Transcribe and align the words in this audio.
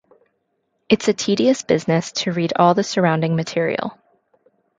It's 0.89 1.07
a 1.09 1.13
tedious 1.13 1.61
business 1.61 2.11
to 2.23 2.31
read 2.31 2.53
all 2.55 2.73
the 2.73 2.83
surrounding 2.83 3.35
material. 3.35 3.95